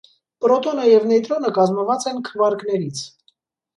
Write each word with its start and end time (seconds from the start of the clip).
Պրոտոնը 0.45 0.85
և 0.91 1.05
նեյտրոնը 1.11 1.53
կազմված 1.59 2.09
են 2.13 2.25
քվարկներից։ 2.31 3.05